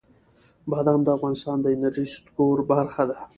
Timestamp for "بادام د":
0.69-1.07